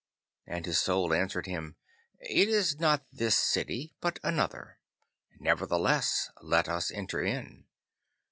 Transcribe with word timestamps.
And 0.47 0.65
his 0.65 0.79
Soul 0.79 1.13
answered 1.13 1.45
him, 1.45 1.75
'It 2.21 2.49
is 2.49 2.79
not 2.79 3.05
this 3.13 3.37
city, 3.37 3.93
but 4.01 4.17
another. 4.23 4.79
Nevertheless 5.39 6.31
let 6.41 6.67
us 6.67 6.89
enter 6.89 7.21
in. 7.21 7.67